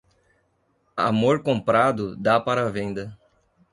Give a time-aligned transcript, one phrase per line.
[0.97, 3.15] Amor comprado dá para venda.